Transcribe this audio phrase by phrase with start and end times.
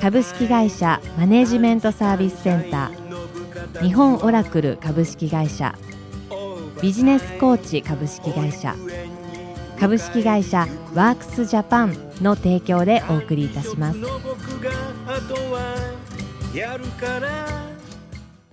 [0.00, 3.82] 株式会社マネジメントサービスセンター。
[3.82, 5.74] 日本オラクル株式会社。
[6.80, 8.74] ビジネスコーチ株式会社。
[9.78, 13.98] 株式会社ワークスジャパンの提供でお送りいたします。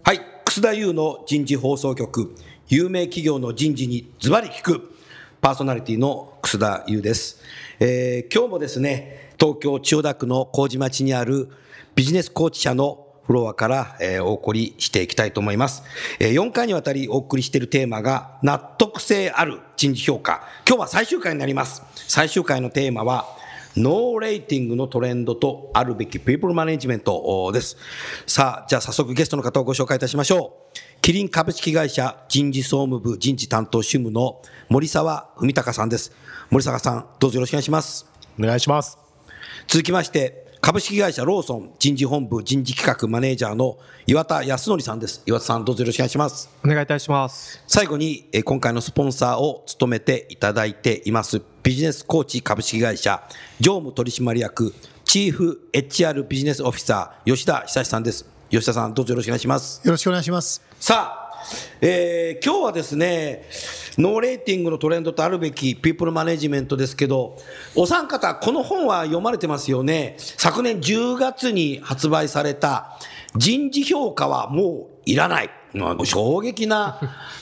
[0.04, 0.20] はい。
[0.46, 2.36] 楠田優の人事放送局。
[2.70, 4.94] 有名企業の人事にズバリ聞く。
[5.44, 7.42] パーソナリティの楠田優です、
[7.82, 11.50] えー、今日もですね東京千代田区の麹町にある
[11.96, 15.84] ビジネスコーチ社のフロアから、え、お送りしていきたいと思います。
[16.22, 20.48] え、4回にわたりお送りしているテーマが、納得性ある人事評価。
[20.66, 21.84] 今日は最終回になります。
[21.94, 23.26] 最終回のテーマは、
[23.76, 27.76] ノーレーティングのトレンドとあるべきピープルマネジメントです。
[28.26, 30.78] さあ、じゃあ早速ゲストの方をご紹介いたしましょう。
[31.02, 36.14] キリン株式会社人事総務部人事担当主務の森沢文隆さんです。
[36.50, 38.06] 森沢さん、どうぞよろしくお願いします。
[38.40, 39.03] お願いします。
[39.68, 45.22] 続きまして、株式会社ローソン人事本部人事企画マネージャーの岩田康則さんです。
[45.26, 46.50] 岩田さん、どうぞよろしくお願いします。
[46.64, 47.62] お願いいたします。
[47.68, 53.22] 最後に、今回のスポンサーを務めていただいています、ビジネスコーチ株式会社
[53.60, 54.74] 常務取締役
[55.04, 58.26] チーフ HR ビジネスオフィサー吉田久さんです。
[58.50, 59.82] 吉田さん、どうぞよろしくお願いします。
[59.84, 60.62] よろしくお願いします。
[60.80, 61.23] さあ、
[61.82, 63.46] えー、今日はですね、
[63.98, 67.38] ノーレーティングのトレンドとあるべきピープルマネジメントですけど、
[67.76, 70.16] お三方、この本は読まれてますよね。
[70.18, 72.98] 昨年10月に発売された
[73.36, 75.50] 人事評価はもういらない。
[76.06, 77.00] 衝撃な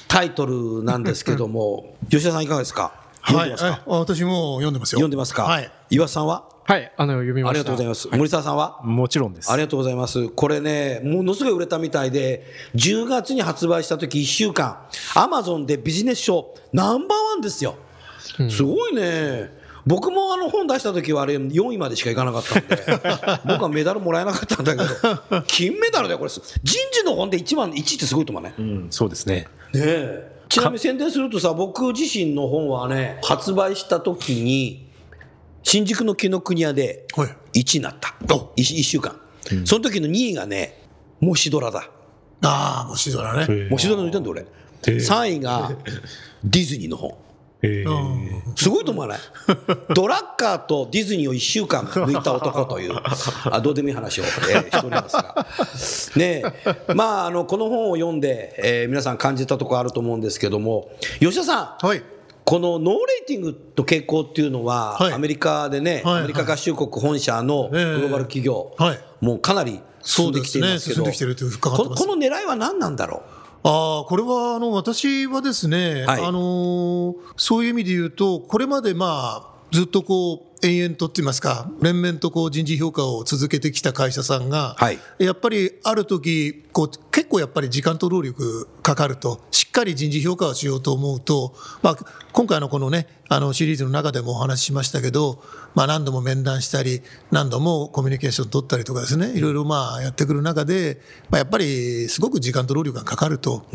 [0.08, 2.94] タイトルなんですけども、 吉田さんいかがですか？
[3.22, 5.00] はい、私も読んでますよ。
[5.00, 5.44] 読んでますか？
[5.44, 5.72] はい。
[5.90, 6.46] 岩さんは？
[6.64, 7.52] はい、あの読みました。
[7.52, 8.08] ありがとうございます。
[8.08, 8.82] はい、森沢さんは？
[8.84, 9.52] もちろんです。
[9.52, 10.30] ありがとうございます。
[10.30, 12.46] これね、ものすごい売れたみたいで、
[12.76, 14.80] 10月に発売した時1週間、
[15.16, 17.76] アマゾンでビジネス書ナンバーワンですよ。
[18.50, 19.60] すごいね。
[19.86, 22.78] 僕もあの本出した時はあれ4位までしかいかなかったんで、
[23.46, 26.30] 僕はメダルもらえなかったんだけど、金メダルだよ、これ。
[26.30, 26.42] 人
[26.92, 28.54] 事の本で1番、1位ってすごいと思うね。
[28.58, 29.48] うん、そうですね。
[29.74, 30.32] ねえ。
[30.50, 34.91] ちなみに宣伝するとさ、僕自身の本はね、発売した時に、
[35.64, 37.06] 新宿の紀ノ国屋で
[37.54, 38.16] 1位になった。
[38.26, 39.20] 1, 1週間、
[39.52, 40.82] うん、その時の2位がね、
[41.20, 41.90] モシドラだ。
[42.44, 43.68] ああ、モシドラね。
[43.70, 44.46] モシドラ抜いたんだ俺。
[44.82, 45.72] 3位が
[46.44, 47.16] ディズニーの本。
[48.56, 49.20] すごいと思わない？
[49.94, 52.94] ドラッカーとディズニーを1週間抜いた男という。
[53.46, 55.46] あどうでもいい話を、えー、しておりますが、
[56.16, 56.44] ね
[56.96, 60.90] まあ、あのこの本を読んで、えー、皆さん感じたところあると思うんですけども。
[61.20, 62.02] 吉田さん、はい
[62.52, 73.24] このノーレーティングの傾向っていうのは、はい、アメリカでね、はい、アメリカ合衆国本社のグローバル企業、はい、もうかなり進んできていますけど、ね、この狙いは何なんだろ
[73.64, 73.68] う？
[73.70, 91.98] あこれはあの私はですね、はい、あのそういう意味で言うと、これまでまあずっとこう延々とって言いますか、連綿とこう人事評価を続けてきた会社さんが、はい、やっぱりある時こう結構やっぱり時間と労力かかると、しっかり人事評価をしようと思うと、まあ、
[92.32, 97.02] 今回のこのね、あのシリーズの中でもお話ししましたけど、まあ、何度も面談したり、
[97.32, 103.66] 何度もコミュニケーション取ったりとかですね、いろいろまあやってくる中で、まあ、やっぱりすごく時間と労力がかかると。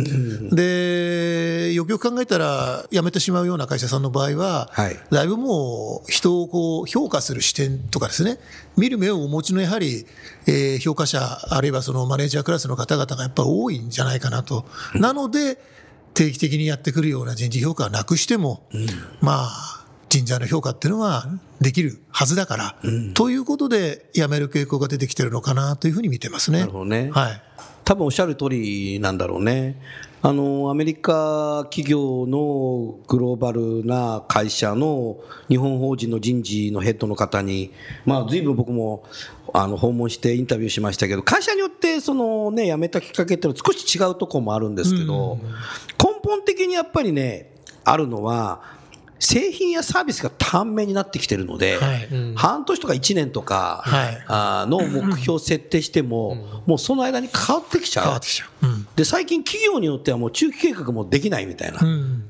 [0.53, 8.39] で、よくよく考えたら、辞めてしまうような会社さんの場合は、はい、だいぶもう人をこう評価する視点とかですね、
[8.77, 10.07] 見る目をお持ちのやはり、
[10.47, 14.65] えー、評価者、あるいはそのマネージャークラスの方々がやっぱり多いんじゃないかなと。
[14.95, 15.59] なので、
[16.15, 18.87] 定期的にやってくるような人事評価はなくしても、うん、
[19.21, 21.27] まあ、人材の評価っていうのは
[21.61, 26.61] できるはずだから、うん、ということで、やめる傾向が出てきてるのかなというふうに見てますね。
[26.61, 27.11] なるほどね。
[27.13, 27.43] はい。
[27.85, 29.81] 多分おっしゃる通りなんだろうね。
[30.23, 35.19] あの、アメリカ企業のグローバルな会社の
[35.49, 37.73] 日本法人の人事のヘッドの方に、
[38.05, 39.05] まあ、随分僕も、
[39.53, 45.39] あの、訪問してインタビューしましたけど、会社によって、そのね、辞めたきっかけっていうのは少し違うところもあるんですけど、
[46.03, 47.53] 根本的にやっぱりね、
[47.85, 48.77] あるのは、
[49.19, 52.07] 製品やサービスが短命になってきてるので、はい。
[52.07, 58.21] うん、半年とか1年とか、はい、あの目標を設定しても、うん、もうその間に変わってきちゃう。
[58.63, 61.81] うん、で、最近企業によってはもう中期計画もできないみたいな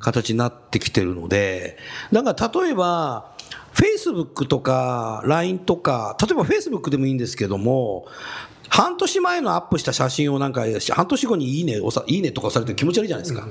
[0.00, 1.78] 形になってきてるので、
[2.12, 3.32] だから例えば、
[3.72, 8.06] フェイスブックとか LINE とか、例えばフェイスブックでもいいんですけども、
[8.68, 13.46] 半年前のアップした写真をなんか、半年後にいいね、いいねとかされて気持ち悪いじゃないですか。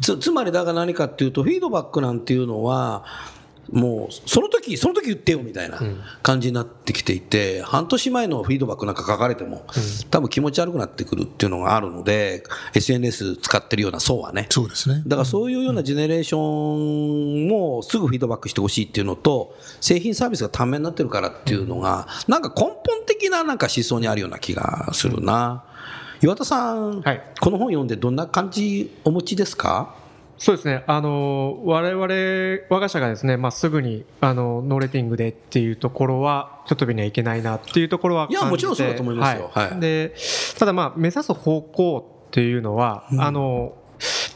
[0.00, 3.04] つつまりだから何かっていうと、フィードバックなんていうのは、
[3.74, 5.80] もうその時その時言ってよみたいな
[6.22, 9.66] 感じになってきていて、半年前のフィードバックなんか書かれても、
[10.10, 12.44] 多分気持ち悪くなってくるっていうのがあるので、
[12.74, 15.02] SNS 使ってるような層はね、そうですね。
[15.06, 25.64] だからそういうようなジェネレーションもすぐフィードバックしてほしいっていうのと、製品サービスが短命になってるからっていうのが、なんか根本的ななんか思想にあるような気がするな。
[26.22, 27.22] 岩田さん、はい。
[27.40, 29.94] この本読んでどんな感じお持ちですか？
[30.36, 39.50] そうですね、あの我々我が社がですね、まあ、すぐにあのノーレーティングでっていうところは、ちょっとびにはいけないなっていうところはいやもちろんそうだと思いますよ。
[39.52, 39.80] はい。
[39.80, 40.14] で
[40.58, 43.74] ただ、まあ、目指す方向っていうのは、あの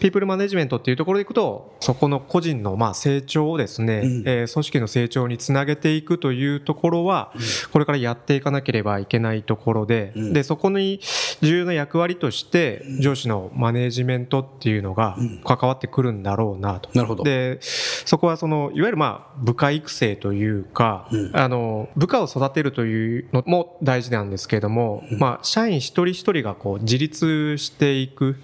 [0.01, 4.23] ピープルマネジメントっていうところでいくと、そこの個人のまあ成長をですね、うん。
[4.27, 7.33] えー組織の成長につなげていくというところは、
[7.73, 10.33] これからやっていかなければいけないところで、うん。
[10.33, 11.01] で、そこに
[11.41, 16.91] 重要な役割として、上司のマネジメントっていうのが関わってくるんだろうなと。
[16.95, 17.25] なるほど。
[17.25, 21.37] で、そこはその、いわゆるまあ、部下育成というか、うん。
[21.37, 28.37] あの、部下を育てるというのも大事なんですけれども、まあ、社員一人一人がこう、自立していく。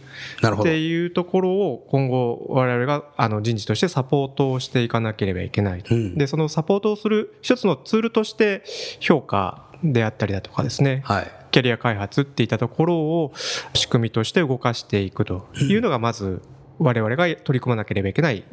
[0.43, 5.94] っていうところを今後我々があの人事としてサポートをしていかなければいけないと。
[5.94, 8.62] うんで、そのサポートをする一つのツールとして
[9.00, 11.31] 評価であったりだとかですね、はい。
[11.50, 13.32] キャリア開発っていったところを
[13.75, 16.43] 仕組みとして動かしていくというのがまず
[16.79, 18.44] 我々が取り組まなければいけない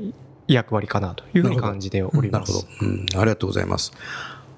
[0.47, 2.67] 役割かなというふうに感じております。。
[2.81, 3.91] うん、ありがとうございます。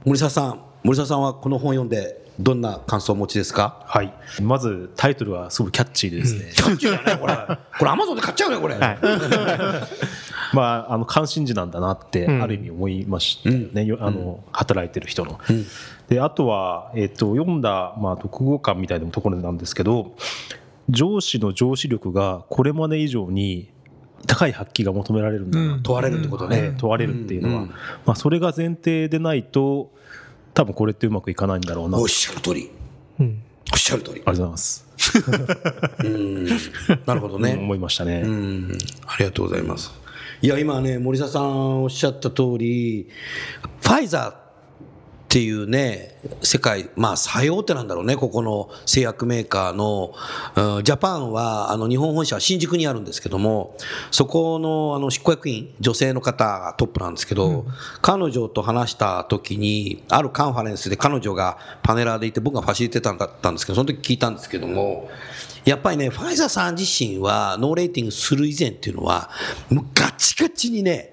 [0.06, 3.84] 森沢さん、森沢さんはこの本読んで、どんな感想をお持ちですか？
[3.86, 4.14] はい。
[4.42, 6.52] まずタイトルはすごいキャッチーでですね。
[6.54, 7.36] キャッチーだね、これ。
[7.80, 8.76] これ、アマゾンで買っちゃうね、これ。
[8.76, 8.98] はい。
[10.56, 13.86] まあ、あの、関心事なんだなって、うんある意味思いましたよね。
[13.86, 15.34] よあの、働いてる人の。
[15.34, 15.38] ん
[16.10, 20.16] で、あとは、えっと、読んだ、まあ、読後感みたいなところなんですけど、
[20.90, 23.70] 上司の上司力がこれまで以上に
[24.28, 26.76] 高い発揮が求められるんだな問われるってことねね。
[26.78, 27.68] 問われるっていうのは、うん
[28.06, 29.92] まあ、それが前提でないと
[30.54, 32.70] 多分これってうまくいかないんだろうなおあっしゃる通り。
[33.20, 34.20] うんおっしゃる通りり。
[34.26, 34.86] がとうございます、
[36.04, 36.46] うん。
[37.06, 37.56] なるほどね。
[37.60, 38.78] 思いましたね、うん。
[39.08, 39.92] ありがとうございます。
[40.42, 43.08] いや、今ね、森沢さんおっしゃった通り、
[43.82, 44.43] ファイザー
[45.34, 50.14] っていうね、世界、まあ、最大手なんだろうね、ここの製薬メーカーの、
[50.78, 53.76] うんジャパンは、あの、日本本社は新宿にあるんですけども、
[54.12, 57.66] そこの、あの、執行役員、女性の方がトップなんですけど、
[58.04, 65.10] 彼女と話した時に、あるカンファレンスで彼女がパネラーでいて、僕がファシリテーターだったんですけど、その時聞いたんですけども、
[65.66, 69.32] やっぱりね、ファイザーさん自身は、ノーレーティングする以前っていうのは、
[69.72, 71.13] もうガチガチにね、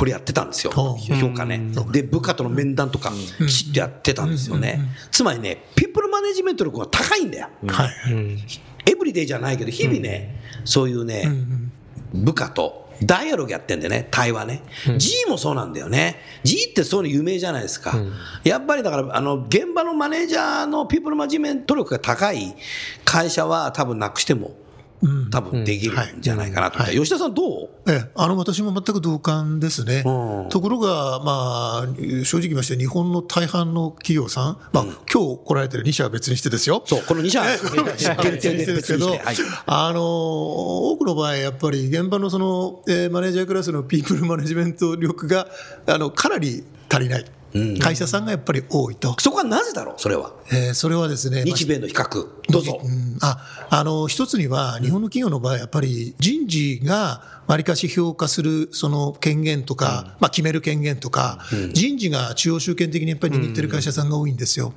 [0.00, 0.96] これやってたんですよ、評
[1.34, 1.60] 価ね。
[1.92, 3.12] で、部下との面談とか、
[3.46, 4.80] きちっとやってたんですよね。
[5.10, 7.48] つまりね、ピープルマネジメント力が高いんだよ。
[8.86, 11.30] エブリデイじゃないけど、日々ね、そういうね、
[12.14, 14.62] 部下とダイアログやってんだよね、対話ね。
[14.96, 16.16] G もそうなんだよね。
[16.44, 17.92] G ってそういうの有名じゃないですか。
[18.42, 22.56] やっぱりだから、あの、現場のマネージャーのピープルマネジメント力が高い
[23.04, 24.69] 会社は多分なくしても、うん
[25.30, 26.78] 多分できるんじゃないかなと。
[26.78, 26.94] はい。
[26.94, 27.68] 吉田さんどう？
[27.88, 30.02] ええ、あの私も全く同感ですね。
[30.04, 30.48] うん。
[30.50, 31.86] ところが、まあ、
[32.24, 36.82] 正直言いまして、日本の大半の企業さん、まあ今日来られてる2社は別にしてですよ。
[36.84, 39.36] そう、この2社限定で別ですけどにして、はい、
[39.66, 45.48] あの多くの場合、やっぱり現場のその、えーマネージャークラスのピープルマネジメント力が
[45.86, 47.24] あのかなり足りない、
[47.80, 50.32] 会社さんがやっぱり多いと、そこはなぜだろう、それは。
[50.52, 52.28] えーそれはですね、まあ日米の比較。
[52.50, 52.80] どうぞ。
[52.84, 61.40] うんああの一つには、日本の企業の場合、やっぱり人事がわりかし評価するその権限とか、まあ、決める権限とか、
[61.72, 64.72] 人事が中央集権的にやっぱり握ってる会社さんが多いんですよ。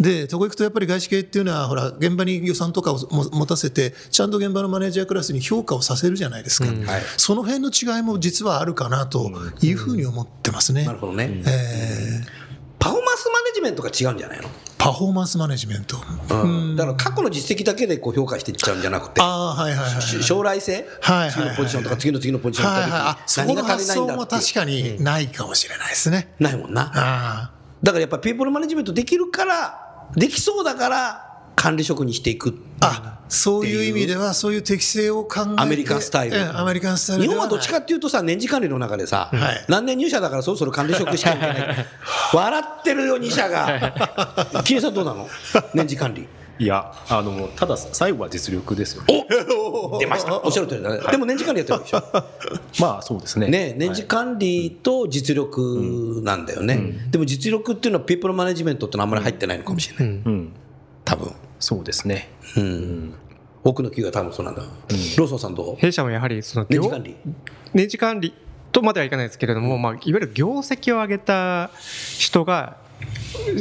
[0.00, 6.68] で、そこ行くとやっぱり外資系っていうのは、ほら、現場に予算とかをも持たせて、ちゃんと現場のマネージャークラスに評価をさせるじゃないですか。
[6.68, 7.02] はい。
[7.16, 9.30] その辺の違いも実はあるかなと
[9.60, 10.84] いうふうに思ってますね。
[10.84, 11.42] なるほどね。
[11.46, 12.45] えー
[12.78, 15.96] パフォーマンスマネジメントが違うんじゃないの、パフォーマンスマネジメント。
[16.30, 24.36] うん、だから過去の実績だけでこう評価していっちゃうんじゃなくて、ああ、はいはい将来性、はいはいはい次のポジションとか次の次のポジションにはいはい、行っあそた時に何がこの発想足りないんだって。
[24.36, 26.34] 確かにないかもしれないですね。
[26.38, 26.92] ないもんな。
[26.94, 27.50] あ
[27.82, 31.25] だからやっぱピープルマネジメントできるから、できそうだから
[31.56, 32.56] 管理職にしていく。
[32.80, 41.86] ああそういう意味では、そういう適性を考えて、アメリカンスタイルええアメリカンスタイルで日本はどっちかっていうとさ、年次管理の中でさ、はい何年入社だからそろそろ管理職しかいけない。
[42.32, 44.62] 笑ってるよ、2社が。
[44.64, 45.28] キネさんどうなの？
[45.74, 46.28] 年次管理。
[46.58, 49.02] いやあのただ最後は実力ですよ
[49.92, 50.40] お出ました。
[50.42, 51.00] おっしゃる通りだね。
[51.10, 52.02] でも年次管理やってるでしょ？
[52.80, 60.14] まあそうですねね、年次管理と実力なんだよね、でも実力っていうのは、ピープルマネジメントってのはあんまり入ってないのかもしれない。
[60.14, 60.52] うん
[61.04, 61.30] 多分
[61.66, 62.28] そうですね。
[62.56, 63.14] うん、
[63.64, 67.16] 多くの企業は多分そうなんだ、ローソンさんどう弊社もやはりその業年次管理。
[67.74, 68.34] 年次管理
[68.70, 71.72] とまではいかないですけれども、まあ、いわゆる業績を上げた
[72.18, 72.76] 人が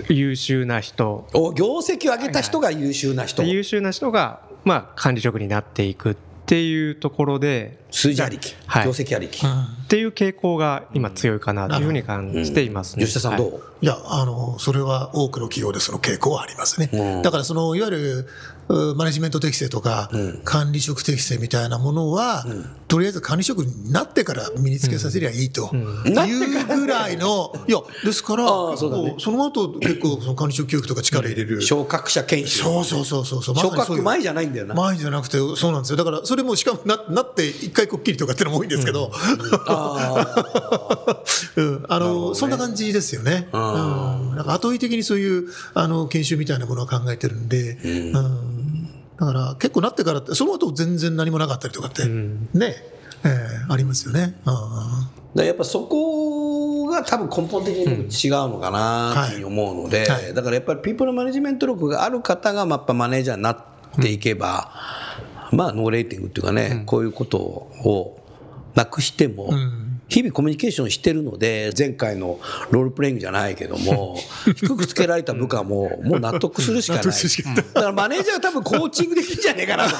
[0.07, 1.27] 優秀な人。
[1.33, 8.85] お業績を上げた人が優秀な人、で優秀な人が、まあ、管理職になっていくっていうところで数字ありき、はい。
[8.85, 13.05] 業績ありき、っていう傾向が今強いかなというふうに感じていますね。
[13.05, 13.61] 吉田さんどう、はい。
[13.81, 16.89] いや、あの、それは多くの企業でその傾向はありますね。
[16.93, 17.21] うん。
[17.21, 18.27] だから、その、いわゆる、う
[18.67, 20.09] マネジメント適性とか、
[20.43, 22.45] 管理職適性みたいなものは、
[22.87, 25.69] とりあえず管理職になってから身につけさせりゃいいと。
[25.73, 28.45] いうぐらいの、いや、ですから、
[28.77, 28.89] そ
[29.31, 31.61] の後結構その管理職教育とか力入れる。
[31.61, 35.97] 昇格者研修そうそうそうそう昇格前じゃないんだよな前じゃなくて、そうなんですよ。
[35.97, 39.11] だから、それもしかもななって、一回こっきりとかってのも多いんですけど、
[39.67, 40.25] あ
[41.55, 41.85] うん。
[41.87, 43.47] あのそんな感じですよね。
[43.51, 48.54] うん、なんか後追い的にそういうあの研修みたいなものを考えてるんで、うん
[49.19, 52.75] だから結構なってからって、その後全然何もなかったりとかって、ね、
[53.23, 54.35] えーありますよね。
[54.45, 54.53] うん
[55.35, 60.23] だからやっぱそこが多分根本的に僕違うのかなって思うので、はい。
[60.25, 63.57] はいだからやっぱりピープルマネジメント力がある方がまあやっぱマネージャーになっ
[64.01, 64.71] ていけば、
[65.51, 68.21] まあノーレーティングっていうかね、こういうことを
[68.75, 69.49] なくしても、
[70.07, 72.39] 日々コミュニケーションしてるので前回の
[72.71, 74.17] ロールプレイングじゃないけども
[74.55, 77.03] 低くつけられた部下ももう納得するしかない。
[77.03, 79.95] だからマネージャーは多分コーチングできるんじゃねえかなと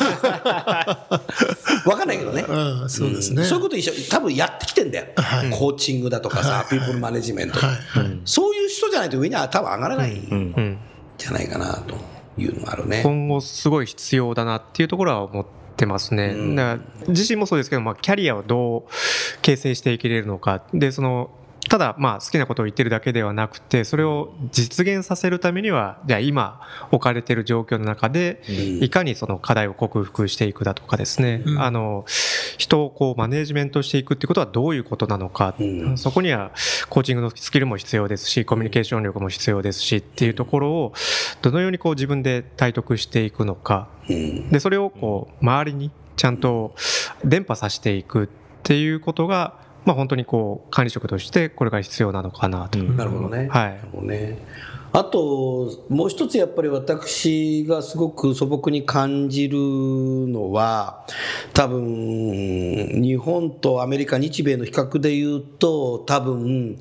[1.85, 2.89] 分 かんないけどね、うん。
[2.89, 3.43] そうですね。
[3.43, 5.05] そういうこと一緒多分やってきてんだよ、
[5.51, 7.69] コーチングだとかさ、ピープルマネジメント、はい。
[8.00, 8.19] はい。
[8.25, 10.77] そういう人じゃないと上には多分上がらないん。
[11.17, 11.95] じゃないかなと
[12.38, 13.01] いうのがあるね。
[13.03, 16.34] 今後すごい必要だなっていうところは思ってますね。
[17.08, 18.84] 自身もそうですけど、まあ、キャリアをどう
[19.41, 20.63] 形成していけれるのか。
[20.74, 21.29] で、その、
[21.75, 28.41] ただ、まあ、好きなことを言ってるだけではなくて、それを実現させるためには、じゃあ今置かれている状況の中で、
[28.79, 32.05] いかにその課題を克服していくだとかですね、あの、
[32.58, 35.98] 人をこうマネージメントしていくってことはどういうことなのか、ん。
[35.98, 36.51] そこには
[36.88, 40.94] コーチングのスキルも必要ですし、コミュニケーション力も必要ですしっていうところを、
[41.41, 44.50] どのようにこう自分で体得していくのか、うん。
[44.50, 46.74] で、それをこう、周りにちゃんと
[47.25, 48.27] 伝播させていくっ
[48.63, 52.80] ていうことが、まあ本当にこう、管理職としてこれから必要なのかなと。
[52.80, 53.48] なるほどね。
[53.50, 54.38] はいなるほどね。
[54.95, 61.05] あと、もう一つやっぱり私がすごく素朴に感じるのは、
[61.53, 66.77] 多分、日本とアメリカ、日米の比較で言うと、多分、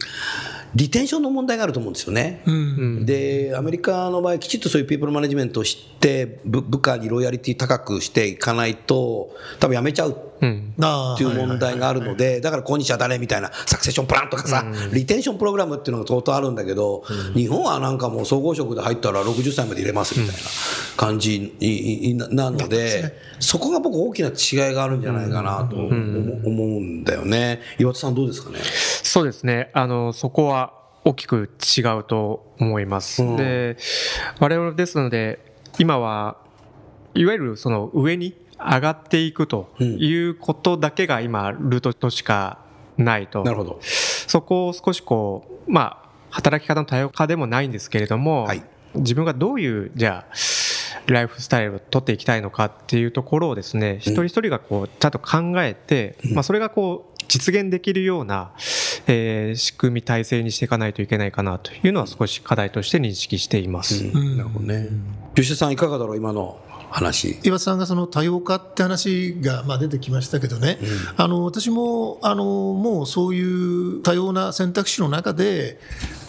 [0.76, 2.42] リテンションの問題があると思うんですよね。
[2.46, 3.06] うん。
[3.06, 10.16] で、アメリカの場合、きちっとそういうピープルマネジメントを知って、部部下にロイヤリティ高くしていかないと、多分辞めちゃう。
[10.44, 17.04] っていう問題があるので、だから今日は誰みたいな、サクセッションプランとかさ、リテンションプログラムっていうのが相当あるんだけど、
[17.34, 20.42] 日本はなんかもう総合職で入ったら60歳まで入れますみたいな
[20.96, 27.60] 感じいいななので、そこが僕大きな違いがあるんじゃないかなと思思うんだよね。
[27.78, 28.58] 岩田さんどうですかね？
[29.02, 29.70] そうですね。
[29.72, 30.72] あの、そこは
[31.04, 33.22] 大きく違うと思います。
[33.22, 33.76] うんで、
[34.40, 35.38] 我々ですので、
[35.78, 36.36] 今は、
[37.14, 42.58] いわゆるその上に上がっていくということだけが今、ルートとしか
[42.96, 43.44] ないと。
[43.44, 43.80] なるほど。
[43.82, 46.03] そこを少しこう、まあ、
[46.34, 48.62] 働き方の多様化でもないんですけれども、はい。
[48.96, 50.34] 自分がどういう、じゃあ、
[51.06, 58.52] ライフスタイルを取っていきたいのかっていうところをですね、一人一人がこう、ちゃんと考えて、まあ、それがこう、実現できるような、
[59.06, 64.04] えー仕組み体制にしていかないといけないかなというのは少し課題として認識しています。
[64.04, 64.36] うん。
[64.36, 64.88] なるほどね。
[65.34, 66.58] 吉田さんいかがだろう今の
[66.90, 67.38] 話。
[67.42, 70.78] 岩田さんがその多様化って話がまあ出てきましたけどね、
[71.16, 73.42] あの私もあのもうそうい
[73.98, 75.80] う多様な選択肢の中で、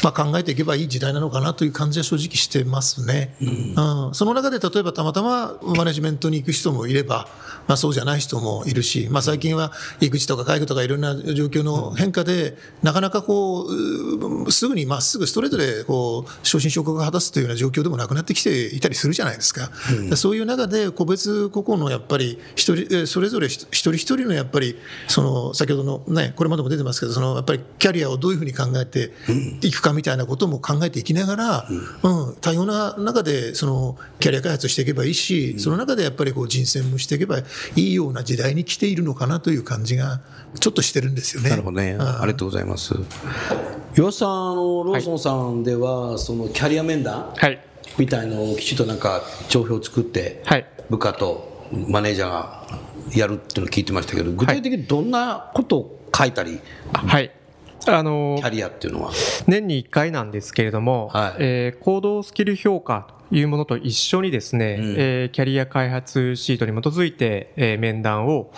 [0.06, 4.14] まあ、考えていけばいい時代なのかなという感じは正直してますね、うん。
[4.14, 7.28] その中で例えばたまたまマネジメントに行く人もいれば、
[7.68, 9.72] まあ、そうじゃない人もいるし、まあ、最近は
[10.02, 19.72] 育児とか介護とかいろんな状況の変化で、なかなかこううすぐにまっすぐストレートでこう昇進昇格を果たすというような状況でもなくなってきていたりするじゃないですか。
[20.08, 24.76] でそういう中で個別個々のやっぱり一人えーそれぞれ一人一人のやっぱり
[25.08, 29.12] その先ほどのねこれまでも出てますけどそのやっぱりキャリアをどういうふうに考えて
[29.66, 31.68] いくかみたいなことも考えていきながら、
[32.04, 37.44] うん、多様な中でそのキャリア開発していけばいいし、その中でやっぱりこう人選もしていけばい
[37.76, 40.22] いような時代に来ているのかなという感じが
[40.60, 41.50] ちょっとしてるんですよね。
[41.50, 41.94] なるほどね。
[41.94, 42.94] うんありがとうございます。
[43.98, 47.60] 岩田さん、あのローソンさんでは、そのキャリア面談はい。
[47.98, 50.66] みたいのをきちっとなんか帳票を作って、はい。
[50.90, 52.68] 部下とマネージャーが
[53.14, 56.60] やるっていうのを聞いてましたけど、具体的にどんなことを書いたり
[56.94, 57.32] はい。
[57.88, 59.12] あのキャリアっていうのは？
[59.48, 68.52] 年に1回なんですけれども、はい、えー、行動スキル評価というものと一緒にですね、うん、えー、キャリア開発シートに基づいて、えー、面談を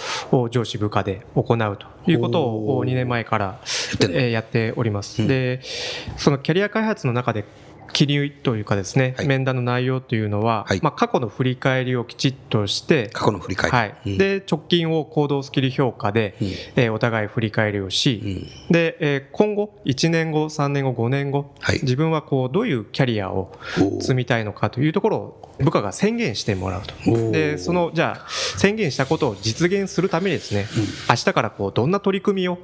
[0.49, 3.59] 上司部下で行うということを2年前から、
[4.01, 5.21] えー、やっております。
[5.21, 5.61] うん、で
[6.17, 7.45] そのキャリア開発の中で
[7.93, 13.95] 記入というかですね、はい、面談の内容というのは、はい、まあ、過去の振り返りをきちっとして過去の振り返り、はい。
[14.05, 23.51] うん、で直近を行動スキル評価で、うん、えー、お互い振り返りをし、うん、で、えー、今後1年後3年後5年後、はい、自分はこうどういうキャリアを
[23.99, 27.31] 積みたいのかというところを部下が宣言してもらうと。
[27.31, 32.59] でそのじゃあ宣言したことを実現するためにですね、うん、明日からこうどんな取り組みを、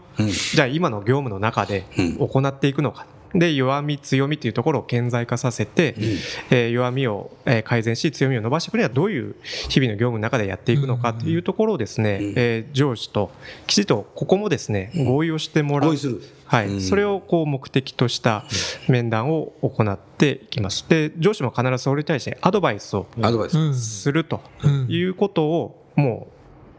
[0.53, 1.85] じゃあ今の業務の中で
[2.19, 6.03] 行っていくのか、で弱み強みというところを顕在化させて、うん、
[6.51, 7.31] えー、弱みを
[7.63, 9.35] 改善し強みを伸ばしていくにはどういう
[9.69, 13.31] 日々の業務の中でやっていくのかというところをですね、うん、えー、上司と
[13.67, 15.95] きちっとここもですね合意をしてもらう。
[16.45, 18.45] はい、それをこう目的とした
[18.87, 20.87] 面談を行っていきます。
[20.87, 23.07] で、上司も必ずそれに対してアドバイスを
[23.73, 24.39] すると
[24.87, 26.32] いうことをもう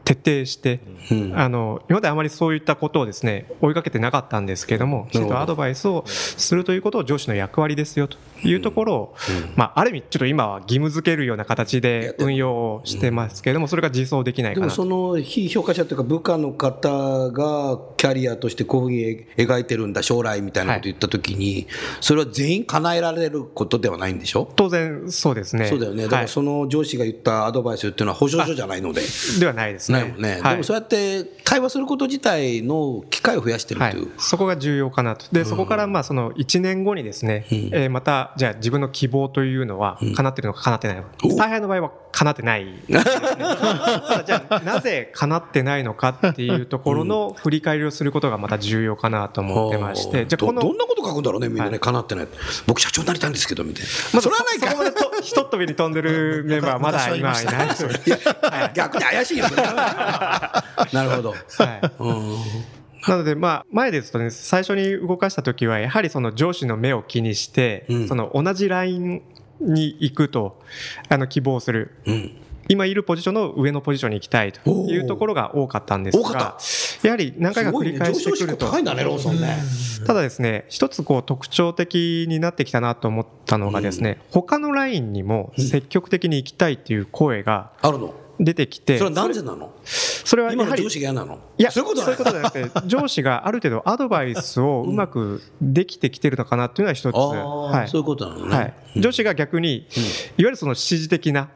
[0.04, 0.80] 徹底して、
[1.10, 21.66] うん、あの今まであまりそういったことをですね追いかけてなかったんですけれどもきちんとアドバイスをするということを上司の役割ですよというところを、うん、まあ、ある意味ちょっと今は義務付けるような形で運用をしてますけれどもそれが実装できないかなでもその非評価者というか部下の方がキャリアとしてこういうふうに描いてるんだ将来みたいなことを言ったときに、
[22.02, 24.50] それは全員叶えられることではないんでしょ？
[24.56, 25.66] 当然そうですね。
[25.68, 26.04] そうだよね。
[26.04, 29.00] だからその上司が言ったアドバイスっていうのは保証書じゃないので。
[29.40, 35.26] ではないですねないもね、はい、でもそうやって会話すること自体の機会を増やしてるという、はい、そこが重要かなと。
[35.32, 52.28] でそこからまあその1年後にですね、うん、えー、またじゃあ自分の希望というのは叶ってるのか叶ってないのか、うん、大半の場合は叶ってない、 ね、じゃあなぜ叶ってないのかっていうところの振り返りをすることがまた重要かなと思ってまして、じゃあこのどんなこと書くんだろうねみんなね、はい、叶ってない。
[52.66, 54.74] 僕社長になりたいんですけどみたいな、ま、それはないか
[55.24, 59.46] ひとっ飛びに飛んでるメンバーはまだ今はいない逆に怪しいよ
[60.92, 63.10] なるほど、はい。
[63.10, 69.22] なので、まあ、前ですとね、最初に動かした時は、やはりその上司の目を気にして、うん、その同じライン
[69.60, 70.60] に行くと、
[71.08, 71.96] あの、希望する。
[72.68, 76.58] うん今いるポジションの上のポジションに行きたいというところが多かったんですが、
[77.02, 78.70] やはり何回か繰り返してくると、
[80.06, 88.14] ただですね、一つこう特徴的になってきたなと思ったのがですね、他のラインにも積極的に行きたいっていう声が、あるの？
[88.40, 88.98] 出てきて。
[88.98, 89.72] それはなぜなの？
[89.84, 91.38] それは今の上司が嫌なの？
[91.58, 97.14] いや、そういうことじゃなくて、 上司がある程度アドバイスをうまくできてきてるのかなっていうのは一つ。
[97.16, 98.56] はい、そういうことなのね。
[98.56, 98.74] はい。
[98.96, 99.86] 上司が逆に、いわ
[100.36, 101.50] ゆるその指示的な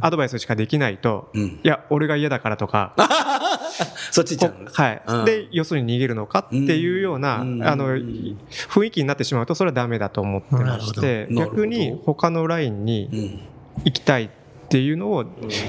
[0.00, 2.94] アドバイスしかできないと、いや、俺が嫌だからとか、
[4.10, 5.24] そっち行っちゃうはい。
[5.26, 13.40] で、要するに逃げるのかっていうような、あの、雰囲気になってしまうと、それはダメだと思ってまして、逆に他のラインに
[13.84, 14.30] 行きたい
[14.66, 15.24] っていうのを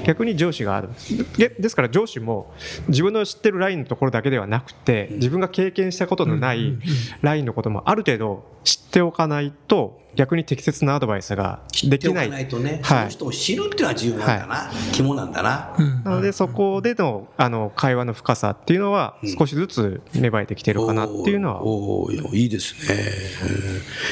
[0.05, 0.89] 逆に上司がある。
[1.37, 2.51] ですから上司も
[2.87, 6.77] 自分の知ってるラインのところだけではなくて自分が経験したことのない
[7.21, 12.29] ラインのこともある程度知っておかないと逆に適切なアドバイスができない。
[12.29, 15.75] ないとね、はい、その人を知るっていうのは重要なんだな、はい、肝なんだな。
[16.03, 21.63] なのでそこでのあの会話の深さっていうのは少しずつ芽生えてきてるかなっていうのは。
[21.63, 22.99] おおいいですね。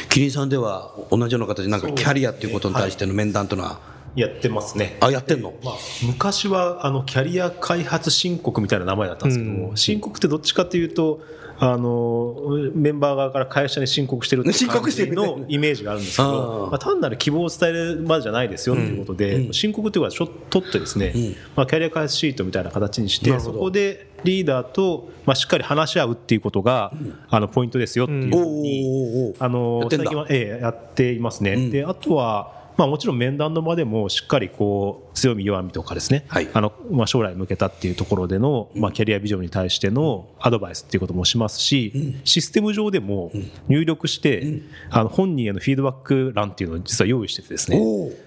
[0.10, 4.97] キリンさんでは同じような形なんかキャリアっていうことに対しての面談というのはやってますね。
[5.01, 5.75] あ、やってんの、まあ、
[6.06, 11.21] 昔はあのキャリア開発申告みたいな名前だったんですけども、うん、申告ってどっちかというと、
[11.58, 12.36] あの
[12.73, 26.91] メンバー側から会社に申告してるっていう 感じのイメージがあるんですけど、まあ、単なる希望を伝えるまでじゃないですよということで、うん、申告というのはちょ取ってですね、うん、まあ、キャリア開発シートみたいな形にしてそこでリーダーと、まあ、しっかり話し合うっていうことが、
[27.30, 31.69] あのポイントですよっていうふうに、あの最近は、ええ、やっていますね。
[31.69, 43.31] であとはまあ、もちろん面談の場でもしっかりこう強み弱みとかですね、はい、あのまあ、将来向けたっていうところでの、まあ、キャリアビジョンに対してのアドバイスっていうこともしますし、うん、システム上でも
[43.67, 47.79] 入力して、うん、あの本人へのフィードバック欄っていうのを実は用意しててですね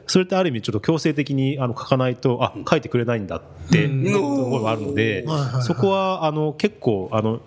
[0.07, 5.27] それってある意味ちょっと強制的にあの書かないとあ書いてくれないんだっていうところがあるので、
[5.63, 7.41] そこはあの結構あの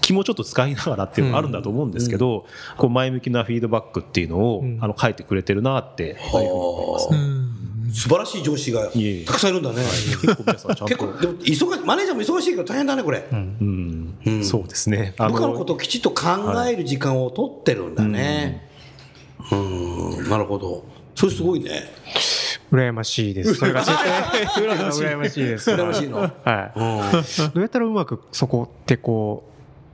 [0.00, 7.18] 気もちょっと使いながらっていうのがあるんだと思うんですけど、こう前向きなフィードバックっていうのを、あの書いてくれてるなって思いますね。
[7.92, 8.90] 素晴らしい上司が
[9.26, 9.76] たくさんいるんだね。
[10.20, 10.96] 結構皆さんちゃんと。
[10.96, 13.26] 結構でも忙マネージャーも忙しいけど大変だねこれ。
[13.32, 15.14] うん、うん、そうですね。
[15.16, 16.26] 部下のことをきちっと考
[16.66, 18.68] える時間を取ってるんだね。
[19.50, 20.84] うん、なるほど。
[21.14, 21.90] それすごいね。
[22.70, 23.54] 羨ましいです。
[23.54, 25.70] それが羨ましいです。
[25.70, 26.20] 羨ましいの。
[26.20, 26.32] はい。
[26.76, 29.47] どうやったらうまくそこってこ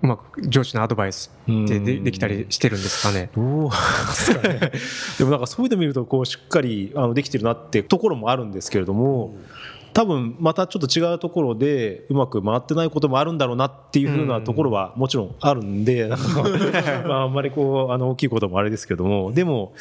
[0.05, 3.31] ううまく上司のアドバイスってでできたりしてるんですかね。
[3.35, 3.77] どう で
[4.13, 4.73] すかね。
[5.19, 9.35] でもなんかそういうの見るとこうしっかりあのできてるなってところもあるんですけれども。
[9.95, 16.43] 多分またちょっと違うところでうまく回ってないこともあるんだろうなっていうふうなところはもちろんあるんで、なんか
[17.07, 19.73] まああんまりこうあの大きいこともあれですけどもでも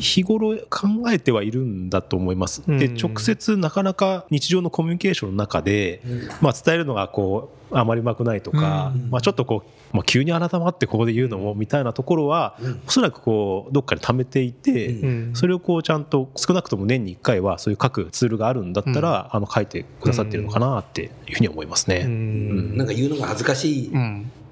[0.00, 2.62] 日頃考えてはいるんだと思います。
[2.66, 6.02] で直接なかなか日常のコミュニケーションの中で、
[6.40, 14.96] まあ、伝えるのがこうあまりうまくないとか、まあ、ちょっとこう、まあ、急に改まってここで言うのもみたいなところは、おそらくこうどっかで貯めていて、
[15.34, 22.04] それをこうちゃんと少なくとも年に1回はそういう書くツールがあるんだったら、あの書いてくださってるのかなっていうふうに思いますね。
[22.06, 23.92] なんか言うのが恥ずかしい、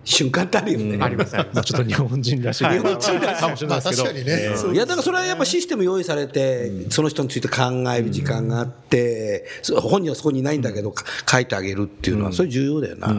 [0.05, 0.99] 瞬間ってあるよね。
[1.03, 1.67] ありますあります。
[1.67, 2.65] ちょっと日本人らしい。
[2.65, 4.13] 日本人らしいかもしれないですけど。
[4.13, 4.75] ね。
[4.75, 9.47] いやだからそれはやっぱシステム用意されて、その人について考える時間があって、
[9.83, 10.95] 本人はそこにいないんだけど、
[11.31, 13.15] 書いてあげるっていうのは、それ重要だよな。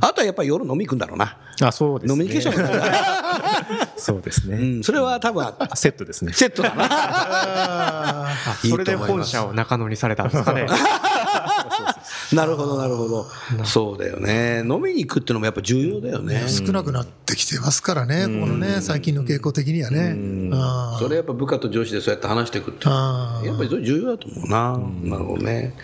[0.00, 1.36] あとはやっぱり夜飲み行くんだろうな。
[1.62, 4.82] あ、そうです、飲みニケーションそうですね。
[4.82, 6.32] それは多分、セットですね。
[6.32, 8.28] セットだな。
[8.68, 10.66] それで本社を中野にされたんですかね。
[12.32, 13.26] なるほど、なるほど。
[13.64, 14.60] そうだよね。
[14.60, 16.44] 飲みに行くっていうのもやっぱ重要だよね。
[16.48, 20.16] 少なくなってきてますからね、このね、最近の傾向的にはね。
[20.98, 24.78] それやっぱ部下と上司でそうやって話していくってやっぱりそれ重要だと思うな。
[25.02, 25.74] なるほどね。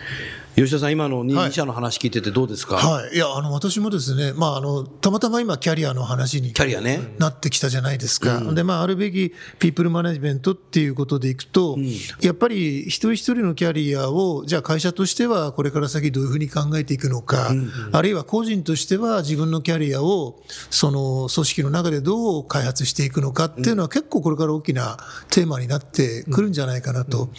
[0.57, 11.85] 吉田さん、今の2社の話聞いててどうですか、はい、はい、いやあの私もですね、まああの、たまたま今、キャリアの話にキャリア、ね、なってきたじゃないですか、うん、でまあ、あるべきピープルマネジメントっていうことでいくと、うん、
[12.21, 20.41] やっぱり一人一人のキャリアを、じゃあ会社としてはこれから先どういうふうに考えていくのか、うんうん、あるいは個人としては自分のキャリアを
[20.71, 24.97] その組織の中でどう開発していくのかっていうのは、結構これから大きな
[25.29, 27.29] テーマになってくるんじゃないかなと、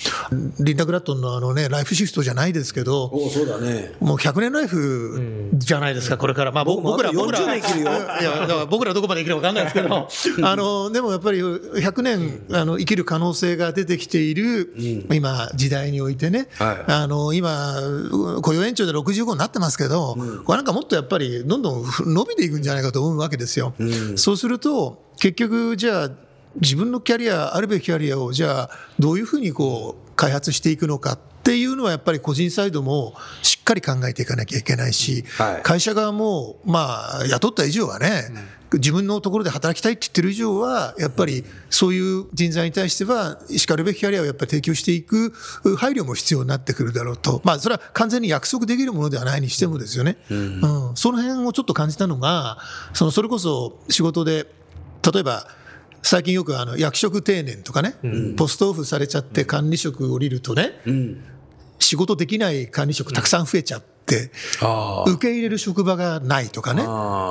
[0.61, 3.93] リンダ・グラットンのあの、ね、ライフシフトじゃないですけど、おそうだね。
[4.01, 6.53] もう100年ライフじゃないですか、これから。
[6.53, 9.83] まあ、僕ら、僕ら、 いや僕らどこまで生きるか分かんないですけ
[10.43, 14.75] ど、あの、でもやっぱり100年、あの、生きる可能性が出てきている、
[15.11, 16.49] 今、時代においてね、
[16.87, 17.77] あの、今、
[18.43, 23.75] 雇用延長で65になってますけど、これなんかもっとやっぱり、どんどん伸びていくんじゃないかと思うわけですよ。
[24.17, 26.11] そうすると、結局、じゃあ、
[26.61, 31.19] 自分のキャリア、あるべきキャリアを、じゃあ、どういうふうにこう、開発していくのか
[31.49, 38.25] っていうのはやっぱり個人サイドもしっかり考えていかなきゃいけないし、はい、会社側もまあ雇った以上はね、
[38.75, 45.33] 自分のところで働きたいって言ってる以上は、やっぱりそういう人材に対しては、しかるべきキャリアをやっぱり提供していく
[45.79, 47.41] 配慮も必要になってくるだろうと。
[47.45, 50.19] まあ、それは完全に約束できるものではないにしてもですよね。
[50.31, 50.39] うん、
[50.89, 52.59] うん、その辺をちょっと感じたのが、
[52.93, 54.47] その、それこそ仕事で、
[55.11, 55.49] 例えば、
[56.03, 61.25] 最近よくあの役職定年とかね、うん、ポストオフされちゃって管理職降りるとね、うん、
[61.79, 64.31] 仕事できない管理職たくさん増えちゃって、
[65.07, 66.83] 受け入れる職場がないとかね。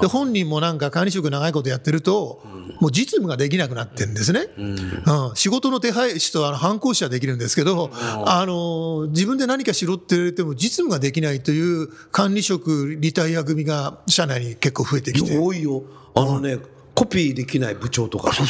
[0.02, 2.44] で、本人もなんか管理職長いことやってると、
[2.80, 4.48] もう実務ができなくなってるんですね。
[4.58, 15.38] うん、仕事の手配師とあの反抗師はできるんですけど、あの、自分で何かしろって言われても実務ができないという管理職リタイア組が社内に結構増えてきて。
[15.38, 15.84] 多いよ。
[16.16, 16.60] あのね、
[16.94, 18.32] コピーできない部長とか。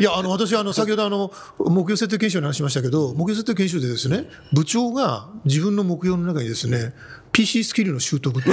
[0.00, 6.94] いや、あの、私、あの、先ほど、あの、目標設定研修の話しましたけど、目標設定研修でですね、部長が自分の目標の中にですね、
[7.32, 8.40] PC スキルの習得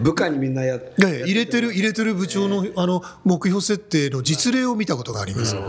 [0.00, 5.60] 部下にみんなやっ入れてる入れてる部長のあの目標設定の実例を見たことがあります、ね、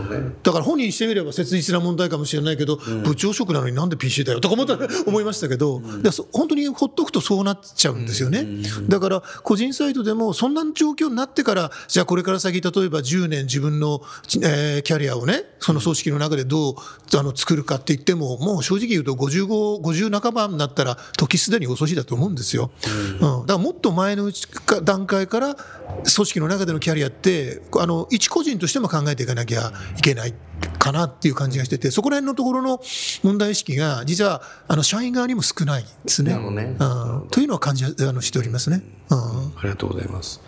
[0.42, 8.42] だから本人にしてみれば切実な問題かもしれないけど、うん、部長職なのになんで PC だよとか思った思いましたけど、うん、本当にほっとくとそうなっちゃうんですよね、う
[8.82, 14.02] ん、だから個人サイトでもそんな状況になってからじゃあこれから先例えば10年自分の、
[14.42, 16.74] えー、キャリアをねその組織の中でどう
[17.18, 22.70] あの作るかって言ってももう正直言うと5550 50半ばになったら時すでに遅しだと思うんですよ。
[22.84, 24.46] うん、だからもっと前のうち
[24.82, 30.34] 段階から組織の中でのキャリアってあの一個人としても考えていかなきゃいけない。
[30.78, 32.80] かなっていう感じがしてて、そこら辺のところの
[33.22, 36.34] 問題意識が、実はあの社員側にも少ないですね。
[36.34, 36.84] ねう
[37.24, 39.18] ん、というのは感じあのしておりますね、うん。
[39.18, 40.40] ありがとうございます。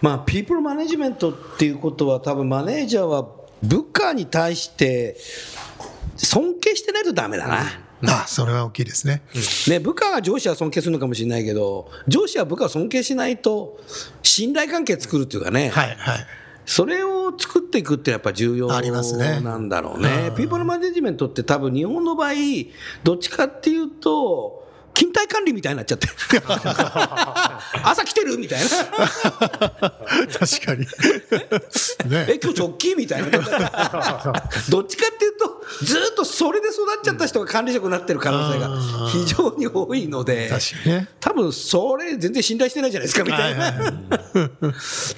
[0.00, 3.26] まあ、ピープルマネジメントっていうことは、多分マネージャーは
[3.62, 5.16] 部下に対して
[6.16, 7.83] 尊敬してないとダメだな。
[8.08, 9.22] あそれは大きいですね,、
[9.68, 13.80] ね部下が上司は尊敬するのかもしれないけど上司は部下を尊敬しないと
[14.22, 16.26] 信頼関係作るっていうかね、はいはい、
[16.66, 18.68] それを作っていくってやっぱ重要
[19.40, 20.30] なんだろうね。
[20.30, 22.32] ねピープルマネジメントって多分日本の場合
[23.02, 24.63] どっちかっていうと
[24.94, 26.08] 勤怠管理みたいになっちゃって。
[27.84, 28.68] 朝来てるみたいな。
[28.70, 30.86] 確かに。
[32.10, 33.28] ね、え今日直帰みたいな。
[34.68, 40.50] どっちかっていうとずっとそれで育っちゃった人が管理職になってる可能性が非常に多いので、
[40.86, 43.72] ね、多分それ全然信頼してないじゃないですかみたいな、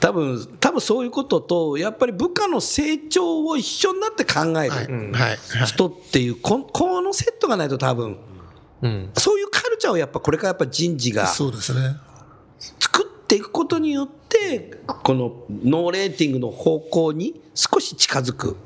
[0.00, 5.12] 多分多分そういうこととやっぱり部下の成長を一緒になって考える
[5.66, 8.18] 人っていうここのセットがないと多分。
[8.86, 11.96] うん、そういうカルチャーをやっぱこれからやっぱ人事がそうですね。
[12.80, 18.56] 作っていくことによってこのノーレーティングの方向に少し近づく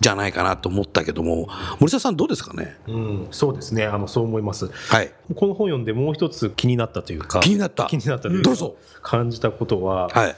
[0.00, 3.84] じゃないかなと思ったけども森澤さんどうですかね、うん、そうですね。
[3.84, 7.86] あのそう思います、はい、この本読んでもう一つ気になったというか気になった。
[7.86, 8.76] 気になったというかどうぞ。
[9.02, 10.36] 感じたことは、はい。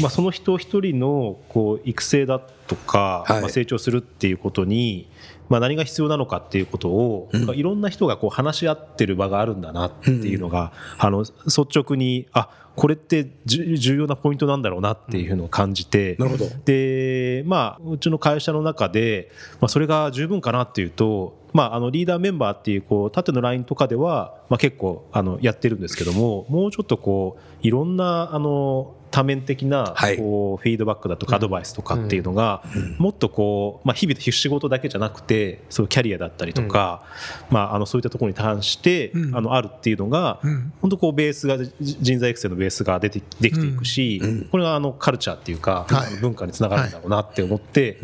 [0.00, 5.08] まあ、その人一人のこう育成だとか、はい、まあ、成長するっていうことに
[5.52, 16.46] まあ、何が必要なのかっていうことを、うん、いろんな人がこう話し合ってる場があるんだなっていうのが、うん、あの率直にあこれって重要なポイントなんだろうなっていうのを感じて、なるほど。
[16.64, 32.62] で、まあ、うちの会社の中で、まあ、それが十分かなっていうと、まあ、あのリーダーメンバーっていうこう縦のラインとかでは、まあ、結構あのやってるんですけどももうちょっとこういろんなあの多面的なこうフィードバックだとかアドバイスとかっていうのが
[32.98, 37.02] もっとこうまあ日々仕事だけじゃなくてそういうキャリアだったりとか
[37.50, 40.40] まああのそういったところに関してあのあるっていうのが
[40.80, 44.20] 本当こうベースが人材育成のベースが出てできていくし
[44.50, 45.86] これがあのカルチャーっていうか
[46.20, 47.98] 文化につながるんだろうなって思って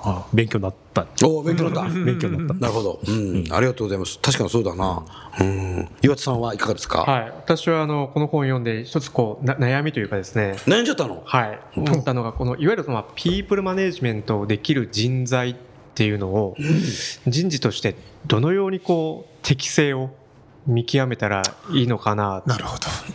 [0.00, 1.06] あ勉強になった。
[1.24, 1.94] お勉強になった。
[1.94, 2.54] 勉強になった。
[2.54, 4.18] なるほど、うん、ありがとうございます。
[4.20, 5.04] 確かにそうだな、
[5.40, 7.02] うん、岩田さんはいかがですか？
[7.02, 7.30] はい。
[7.30, 10.56] 私はあのこの本を読んで一つこうな悩みというかですね。
[10.66, 11.22] 悩んじゃったの？
[11.24, 11.60] はい。
[11.76, 15.56] 思ったのがこのいわゆるそのピープルマネジメントできる人材っ
[15.94, 16.56] ていうのを
[17.26, 20.10] 人事としてどのようにこう適性を
[20.66, 22.44] 見極めたらいいのかなっ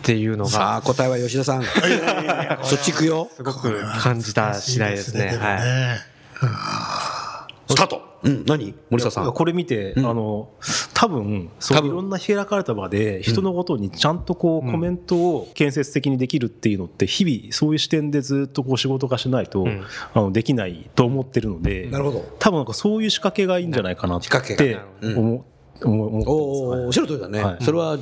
[0.02, 1.62] ていうのがさあ答えは吉田さん。
[2.62, 3.30] そっち行くよ。
[3.32, 5.36] すごく感じた次第ですね。
[5.36, 6.13] はい
[7.68, 8.14] スタート。
[8.24, 8.74] うん、何？
[8.88, 9.32] 森下さん。
[9.32, 10.48] これ見て、うん、あの、
[10.94, 19.82] 多分、そういろんな開かれた場で、人のことにちゃんとこう、コメントを建設的にできるっていうのって、日々、そういう視点でずっとこう仕事化しないと、うん、
[20.14, 22.24] あの、できないと思ってるので、なるほど。
[22.38, 25.44] 多分なんかそういう仕掛けがいいんじゃないかなって思、
[25.82, 27.44] うん、思ってます、おおっしゃる通りだね。
[27.44, 27.98] はい、それは、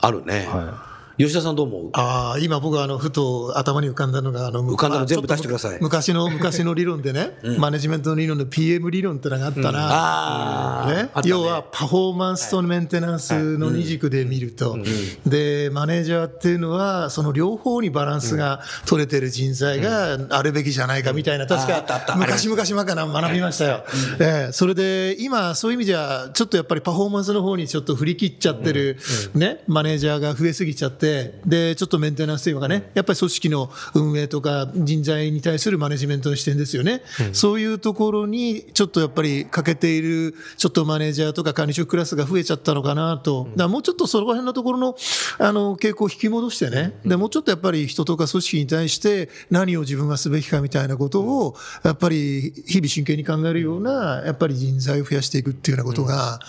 [0.00, 0.46] あるね。
[0.48, 0.87] はい
[1.18, 1.90] 吉田さんどう思う？
[1.94, 5.78] ああ、今僕あの、ふと頭に浮かんだのが、あの、浮かんだの全部出してください。
[5.80, 10.84] 昔の、昔の理論でね、うん、マネジメントの理論で PM 理論ってのがあったな。
[10.86, 14.80] うん、ね、ね、要はパフォーマンスとメンテナンスの二軸で見ると、はい。
[14.82, 14.84] う
[15.26, 23.84] ん、で、マネージャーっていうのは、その両方にバランスが取れてる人材があるべきじゃないかみたいな、確か、昔々まから学びましたよ。
[24.20, 28.98] ええ、それで、今、そういう意味じゃ、ちょっとやっぱりパフォーマンスの方にちょっと振り切っちゃってる、
[29.34, 31.07] ね、マネージャーが増えすぎちゃって、て、
[31.44, 37.02] で、ちょっとメンテナンスというかね、やっぱり組織の運営とか人材に対するマネジメントの視点ですよね。
[37.28, 43.48] うん、そういうところに、ちょっとやっぱり欠けている、ちょっとマネージャーとか管理職クラスが増えちゃったのかなと。
[43.56, 44.96] だもうちょっとその辺のところの、
[45.38, 56.40] あの、傾向を引き戻してね、で、もうちょっとやっぱり人とか組織に対して何を自分がすべきかみたいなことを、やっぱり日々真剣に考えるような、やっぱり人材を増やしていくっていうようなことが、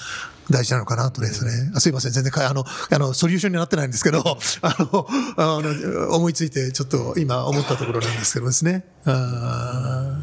[0.49, 1.71] 大事なのかなとですね。
[1.75, 4.19] あすいません、全然あの、あの、ソリューションになってないんですけど、
[4.61, 5.07] あの、
[5.37, 8.85] あの思いついてちょっと今思ったところなんですけどですね。
[9.05, 10.19] あ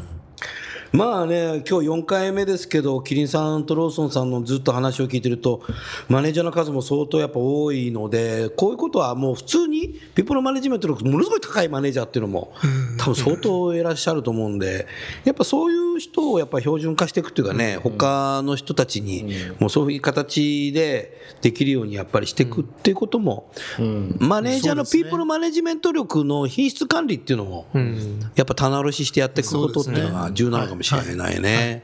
[0.91, 5.61] まあね、今日4回目ですけど、キリンさんとローソンさんのずっと話を聞いてると、
[6.07, 12.53] マネージャーの数も相当やっぱ多いので、こういうことはもう普通に、ピップルマネジメントのものすごい高いマネージャーっていうのも、
[12.97, 14.87] 多分相当いらっしゃると思うんで、
[15.25, 19.25] やっぱそういう人をやっぱ標準化していくっていうかね、他の人たちに、
[19.59, 23.51] もうそういう形でできるようにやっぱりしていくっていうことも、
[24.19, 27.67] マネージャーのピープルマネジメント力の品質管理っていうのも、
[28.35, 31.83] やっぱ棚卸ししてやっていくことっていうのが重要なのかもしれないね。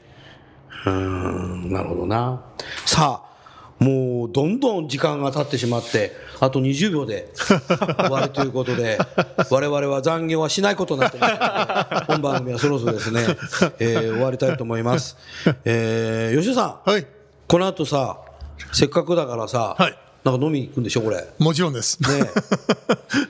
[0.85, 2.41] うん、なるほどな。
[2.85, 3.33] さあ、
[3.83, 8.97] もうどんどん時間が経ってしまって、あと20秒で終わるということで、
[9.49, 13.21] 我々は残業はしないことになってますので、本番組はそろそろですね、
[13.79, 15.17] えー、終わりたいと思います。
[15.65, 17.05] えー、吉田さん、はい、
[17.47, 18.19] この後さ、
[18.71, 21.27] せっかくだからさ、はいなんか飲みに行くんでしょ、これ。
[21.37, 22.01] もちろんです。
[22.01, 22.23] ね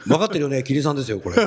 [0.06, 1.38] 分かってるよね、桐さんですよ、これ。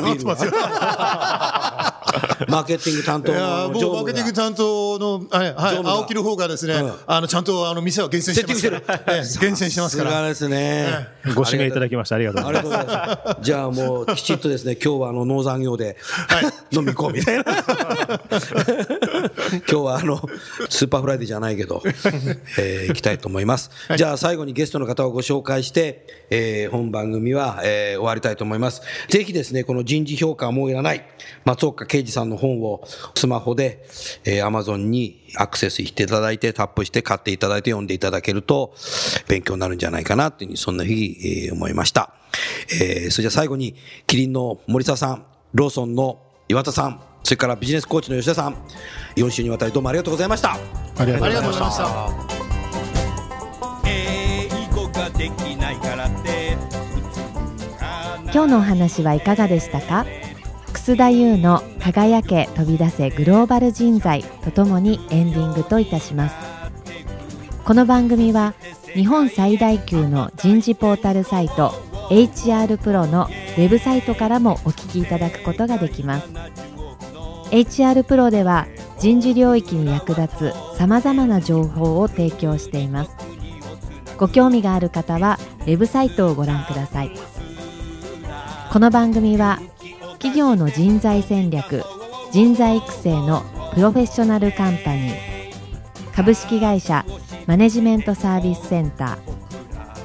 [2.49, 9.15] マーケティング担当の僕マーケティング担当の、はい、はい、青木の方がですね、うん、あの、ちゃんとあの、店は厳選してますから。
[9.41, 10.27] 厳選してますから。
[10.29, 11.09] ですね。
[11.35, 13.37] ご指名いただきましてありがとうございます。
[13.43, 15.97] じゃあもう、きちっとですね、今日はあの、ノー残業で、
[16.29, 16.45] はい、
[16.77, 17.45] 飲み行こうみたいな。
[19.69, 20.21] 今日はあの
[20.69, 21.83] スーパーフライデーじゃないけど、
[22.59, 28.83] えー、行きたいと思います、はい、じゃあ最後にゲストの方をご紹介して、えー、本番組は、えー、終わりたいと思います。
[29.09, 31.05] ぜひですねこの人事評価はもういらない
[31.45, 33.85] 松岡啓二さんの本をスマホで、
[34.25, 38.75] えー、Amazon にアクセスしていただいてタップして買っていただいて読んでいただけると
[39.29, 42.13] 勉強になるんじゃないかなっていうふうにそんなふうに、えー、思いました、
[42.81, 43.75] えー、それじゃあ最後に
[44.07, 45.25] キリンの森沢さん
[45.55, 48.57] ローソンの岩田さんそれからビジネスコーチの吉田さん
[49.17, 50.53] 4週にわたりどうもありがとうございました。
[50.53, 51.85] ありがとうございました。
[58.33, 60.07] 今日のお話はいかがでしたか？
[60.73, 66.37] 楠田優の輝け飛び出せグローバル人材とともにエンディングといたします。
[67.65, 68.55] この番組は
[68.95, 71.71] 日本最大級の人事ポータルサイト
[72.09, 76.29] HR プロのウェブサイトからもお聞きいただくことができます
[77.51, 78.67] HR プロでは
[78.99, 83.11] 人事領域に役立つさまざまな情報を提供しています。
[84.19, 87.11] ご興味がある方はウェブサイトをご覧ください。
[88.73, 89.61] この番組は
[90.15, 91.83] 企業の人材戦略
[92.33, 93.43] 人材育成の
[93.75, 95.17] プロフェッショナルカンパニー
[96.15, 97.05] 株式会社
[97.47, 99.19] マネジメントサービスセンタ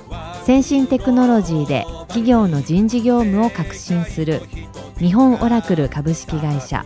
[0.10, 4.42] ー先進テクノロジーで企業の人事業務を革新する
[4.98, 6.86] 日本オラクル株式会社